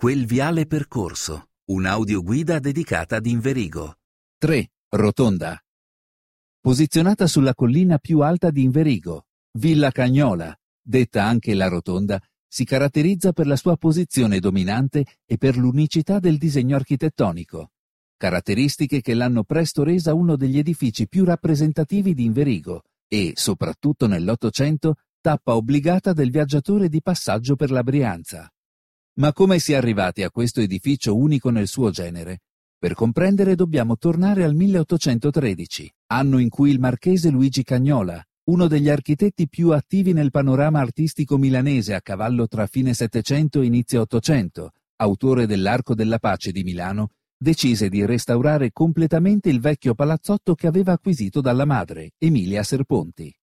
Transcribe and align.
Quel 0.00 0.26
viale 0.26 0.66
percorso, 0.66 1.48
un'audioguida 1.70 2.60
dedicata 2.60 3.16
ad 3.16 3.26
Inverigo. 3.26 3.96
3. 4.38 4.70
Rotonda. 4.90 5.60
Posizionata 6.60 7.26
sulla 7.26 7.52
collina 7.52 7.98
più 7.98 8.20
alta 8.20 8.50
di 8.50 8.62
Inverigo, 8.62 9.24
Villa 9.58 9.90
Cagnola, 9.90 10.56
detta 10.80 11.24
anche 11.24 11.52
la 11.52 11.66
Rotonda, 11.66 12.22
si 12.46 12.64
caratterizza 12.64 13.32
per 13.32 13.48
la 13.48 13.56
sua 13.56 13.76
posizione 13.76 14.38
dominante 14.38 15.04
e 15.26 15.36
per 15.36 15.56
l'unicità 15.56 16.20
del 16.20 16.38
disegno 16.38 16.76
architettonico, 16.76 17.72
caratteristiche 18.16 19.00
che 19.00 19.14
l'hanno 19.14 19.42
presto 19.42 19.82
resa 19.82 20.14
uno 20.14 20.36
degli 20.36 20.58
edifici 20.58 21.08
più 21.08 21.24
rappresentativi 21.24 22.14
di 22.14 22.24
Inverigo 22.24 22.84
e, 23.08 23.32
soprattutto 23.34 24.06
nell'Ottocento, 24.06 24.94
tappa 25.20 25.56
obbligata 25.56 26.12
del 26.12 26.30
viaggiatore 26.30 26.88
di 26.88 27.02
passaggio 27.02 27.56
per 27.56 27.72
la 27.72 27.82
Brianza. 27.82 28.48
Ma 29.18 29.32
come 29.32 29.58
si 29.58 29.72
è 29.72 29.74
arrivati 29.74 30.22
a 30.22 30.30
questo 30.30 30.60
edificio 30.60 31.16
unico 31.16 31.50
nel 31.50 31.66
suo 31.66 31.90
genere? 31.90 32.42
Per 32.78 32.94
comprendere 32.94 33.56
dobbiamo 33.56 33.98
tornare 33.98 34.44
al 34.44 34.54
1813, 34.54 35.92
anno 36.12 36.38
in 36.38 36.48
cui 36.48 36.70
il 36.70 36.78
marchese 36.78 37.28
Luigi 37.28 37.64
Cagnola, 37.64 38.24
uno 38.44 38.68
degli 38.68 38.88
architetti 38.88 39.48
più 39.48 39.70
attivi 39.70 40.12
nel 40.12 40.30
panorama 40.30 40.78
artistico 40.78 41.36
milanese 41.36 41.94
a 41.94 42.00
cavallo 42.00 42.46
tra 42.46 42.68
fine 42.68 42.94
Settecento 42.94 43.60
e 43.60 43.66
inizio 43.66 44.02
Ottocento, 44.02 44.70
autore 44.98 45.46
dell'Arco 45.46 45.96
della 45.96 46.20
Pace 46.20 46.52
di 46.52 46.62
Milano, 46.62 47.08
decise 47.36 47.88
di 47.88 48.06
restaurare 48.06 48.70
completamente 48.70 49.48
il 49.48 49.58
vecchio 49.58 49.94
palazzotto 49.94 50.54
che 50.54 50.68
aveva 50.68 50.92
acquisito 50.92 51.40
dalla 51.40 51.64
madre, 51.64 52.12
Emilia 52.18 52.62
Serponti. 52.62 53.36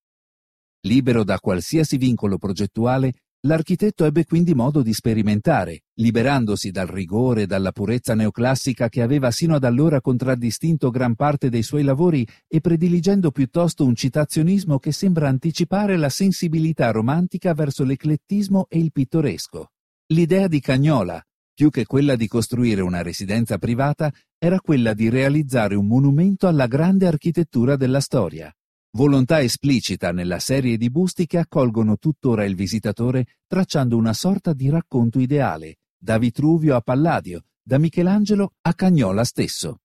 Libero 0.85 1.25
da 1.25 1.37
qualsiasi 1.39 1.97
vincolo 1.97 2.37
progettuale, 2.37 3.24
L'architetto 3.45 4.05
ebbe 4.05 4.25
quindi 4.25 4.55
modo 4.55 4.81
di 4.81 4.91
sperimentare, 4.91 5.83
liberandosi 5.99 6.71
dal 6.71 6.87
rigore 6.87 7.43
e 7.43 7.45
dalla 7.45 7.71
purezza 7.71 8.15
neoclassica 8.15 8.89
che 8.89 9.03
aveva 9.03 9.29
sino 9.29 9.53
ad 9.53 9.63
allora 9.63 10.01
contraddistinto 10.01 10.89
gran 10.89 11.13
parte 11.13 11.49
dei 11.49 11.61
suoi 11.61 11.83
lavori 11.83 12.27
e 12.47 12.59
prediligendo 12.59 13.29
piuttosto 13.29 13.85
un 13.85 13.93
citazionismo 13.93 14.79
che 14.79 14.91
sembra 14.91 15.27
anticipare 15.27 15.95
la 15.95 16.09
sensibilità 16.09 16.89
romantica 16.89 17.53
verso 17.53 17.83
l'eclettismo 17.83 18.65
e 18.67 18.79
il 18.79 18.91
pittoresco. 18.91 19.69
L'idea 20.07 20.47
di 20.47 20.59
Cagnola, 20.59 21.23
più 21.53 21.69
che 21.69 21.85
quella 21.85 22.15
di 22.15 22.27
costruire 22.27 22.81
una 22.81 23.03
residenza 23.03 23.59
privata, 23.59 24.11
era 24.39 24.59
quella 24.59 24.95
di 24.95 25.07
realizzare 25.09 25.75
un 25.75 25.85
monumento 25.85 26.47
alla 26.47 26.65
grande 26.65 27.05
architettura 27.05 27.75
della 27.75 27.99
storia 27.99 28.51
volontà 28.95 29.41
esplicita 29.41 30.13
nella 30.13 30.39
serie 30.39 30.77
di 30.77 30.89
busti 30.89 31.25
che 31.25 31.37
accolgono 31.37 31.97
tuttora 31.97 32.45
il 32.45 32.55
visitatore 32.55 33.25
tracciando 33.45 33.97
una 33.97 34.13
sorta 34.13 34.53
di 34.53 34.69
racconto 34.69 35.19
ideale, 35.19 35.79
da 35.97 36.17
Vitruvio 36.17 36.75
a 36.75 36.81
Palladio, 36.81 37.43
da 37.61 37.77
Michelangelo 37.77 38.53
a 38.61 38.73
Cagnola 38.73 39.25
stesso. 39.25 39.79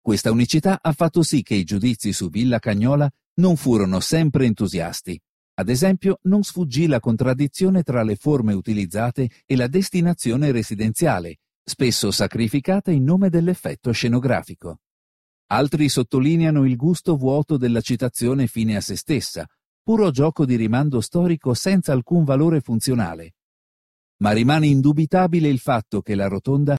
Questa 0.00 0.30
unicità 0.30 0.78
ha 0.80 0.92
fatto 0.92 1.24
sì 1.24 1.42
che 1.42 1.56
i 1.56 1.64
giudizi 1.64 2.12
su 2.12 2.30
Villa 2.30 2.60
Cagnola 2.60 3.10
non 3.38 3.56
furono 3.56 3.98
sempre 3.98 4.46
entusiasti. 4.46 5.20
Ad 5.54 5.68
esempio, 5.68 6.20
non 6.22 6.44
sfuggì 6.44 6.86
la 6.86 7.00
contraddizione 7.00 7.82
tra 7.82 8.04
le 8.04 8.14
forme 8.14 8.52
utilizzate 8.52 9.28
e 9.44 9.56
la 9.56 9.66
destinazione 9.66 10.52
residenziale, 10.52 11.38
spesso 11.64 12.12
sacrificata 12.12 12.92
in 12.92 13.02
nome 13.02 13.30
dell'effetto 13.30 13.90
scenografico. 13.90 14.78
Altri 15.48 15.88
sottolineano 15.88 16.64
il 16.64 16.74
gusto 16.74 17.16
vuoto 17.16 17.56
della 17.56 17.80
citazione 17.80 18.48
fine 18.48 18.74
a 18.74 18.80
se 18.80 18.96
stessa, 18.96 19.46
puro 19.80 20.10
gioco 20.10 20.44
di 20.44 20.56
rimando 20.56 21.00
storico 21.00 21.54
senza 21.54 21.92
alcun 21.92 22.24
valore 22.24 22.60
funzionale. 22.60 23.34
Ma 24.18 24.32
rimane 24.32 24.66
indubitabile 24.66 25.48
il 25.48 25.60
fatto 25.60 26.02
che 26.02 26.16
la 26.16 26.26
rotonda 26.26 26.76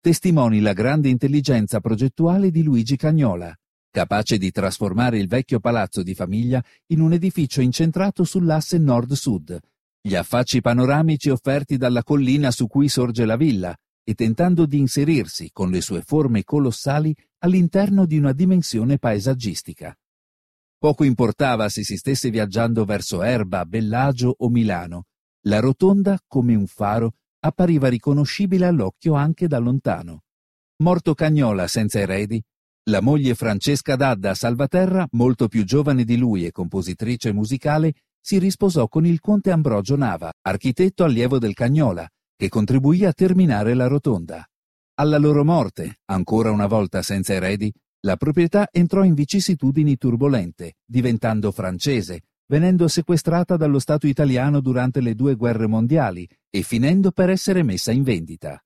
testimoni 0.00 0.60
la 0.60 0.74
grande 0.74 1.08
intelligenza 1.08 1.80
progettuale 1.80 2.52
di 2.52 2.62
Luigi 2.62 2.96
Cagnola, 2.96 3.52
capace 3.90 4.38
di 4.38 4.52
trasformare 4.52 5.18
il 5.18 5.26
vecchio 5.26 5.58
palazzo 5.58 6.04
di 6.04 6.14
famiglia 6.14 6.62
in 6.88 7.00
un 7.00 7.14
edificio 7.14 7.62
incentrato 7.62 8.22
sull'asse 8.22 8.78
nord-sud, 8.78 9.58
gli 10.00 10.14
affacci 10.14 10.60
panoramici 10.60 11.30
offerti 11.30 11.78
dalla 11.78 12.04
collina 12.04 12.52
su 12.52 12.68
cui 12.68 12.88
sorge 12.88 13.24
la 13.24 13.36
villa, 13.36 13.74
e 14.04 14.14
tentando 14.14 14.66
di 14.66 14.78
inserirsi, 14.78 15.50
con 15.50 15.70
le 15.70 15.80
sue 15.80 16.02
forme 16.02 16.44
colossali, 16.44 17.16
all'interno 17.38 18.06
di 18.06 18.18
una 18.18 18.32
dimensione 18.32 18.98
paesaggistica. 18.98 19.96
Poco 20.78 21.04
importava 21.04 21.68
se 21.70 21.82
si 21.82 21.96
stesse 21.96 22.30
viaggiando 22.30 22.84
verso 22.84 23.22
Erba, 23.22 23.64
Bellagio 23.64 24.34
o 24.38 24.50
Milano, 24.50 25.06
la 25.46 25.58
rotonda, 25.58 26.18
come 26.26 26.54
un 26.54 26.66
faro, 26.66 27.14
appariva 27.40 27.88
riconoscibile 27.88 28.66
all'occhio 28.66 29.14
anche 29.14 29.48
da 29.48 29.58
lontano. 29.58 30.22
Morto 30.82 31.14
Cagnola 31.14 31.66
senza 31.66 31.98
eredi, 31.98 32.42
la 32.90 33.00
moglie 33.00 33.34
Francesca 33.34 33.96
Dadda 33.96 34.34
Salvaterra, 34.34 35.06
molto 35.12 35.48
più 35.48 35.64
giovane 35.64 36.04
di 36.04 36.18
lui 36.18 36.44
e 36.44 36.50
compositrice 36.50 37.32
musicale, 37.32 37.94
si 38.20 38.38
risposò 38.38 38.88
con 38.88 39.06
il 39.06 39.20
conte 39.20 39.50
Ambrogio 39.50 39.96
Nava, 39.96 40.30
architetto 40.42 41.04
allievo 41.04 41.38
del 41.38 41.54
Cagnola, 41.54 42.06
che 42.36 42.48
contribuì 42.48 43.04
a 43.04 43.12
terminare 43.12 43.74
la 43.74 43.86
rotonda. 43.86 44.46
Alla 44.96 45.18
loro 45.18 45.44
morte, 45.44 46.00
ancora 46.06 46.50
una 46.50 46.66
volta 46.66 47.02
senza 47.02 47.34
eredi, 47.34 47.72
la 48.00 48.16
proprietà 48.16 48.68
entrò 48.70 49.02
in 49.02 49.14
vicissitudini 49.14 49.96
turbolente, 49.96 50.74
diventando 50.84 51.50
francese, 51.50 52.22
venendo 52.46 52.86
sequestrata 52.88 53.56
dallo 53.56 53.78
Stato 53.78 54.06
italiano 54.06 54.60
durante 54.60 55.00
le 55.00 55.14
due 55.14 55.34
guerre 55.34 55.66
mondiali 55.66 56.28
e 56.50 56.62
finendo 56.62 57.10
per 57.10 57.30
essere 57.30 57.62
messa 57.62 57.92
in 57.92 58.02
vendita. 58.02 58.62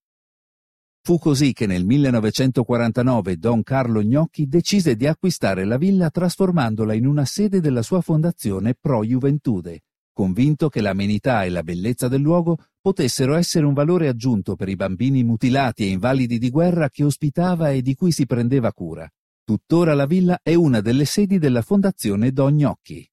Fu 1.01 1.19
così 1.19 1.53
che 1.53 1.67
nel 1.67 1.87
1949 1.87 3.39
Don 3.39 3.63
Carlo 3.63 4.03
Gnocchi 4.03 4.47
decise 4.47 4.97
di 4.97 5.07
acquistare 5.07 5.65
la 5.65 5.79
villa 5.79 6.11
trasformandola 6.11 6.93
in 6.93 7.07
una 7.07 7.25
sede 7.25 7.61
della 7.61 7.83
sua 7.83 8.01
fondazione 8.01 8.75
Pro 8.79 9.05
Juventude, 9.05 9.85
convinto 10.13 10.69
che 10.69 10.81
l'amenità 10.81 11.45
e 11.45 11.49
la 11.49 11.63
bellezza 11.63 12.09
del 12.09 12.21
luogo 12.21 12.59
potessero 12.89 13.35
essere 13.35 13.67
un 13.67 13.75
valore 13.75 14.09
aggiunto 14.09 14.57
per 14.57 14.71
i 14.71 14.75
bambini 14.75 15.23
mutilati 15.23 15.83
e 15.83 15.89
invalidi 15.89 16.39
di 16.39 16.49
guerra 16.49 16.89
che 16.89 17.05
ospitava 17.05 17.71
e 17.71 17.83
di 17.83 17.95
cui 17.95 18.13
si 18.13 18.25
prendeva 18.25 18.73
cura. 18.73 19.07
Tuttora 19.45 19.93
la 19.93 20.07
villa 20.07 20.41
è 20.43 20.55
una 20.55 20.81
delle 20.81 21.05
sedi 21.05 21.39
della 21.39 21.61
Fondazione 21.61 22.33
Don 22.33 22.55
Gnocchi. 22.55 23.07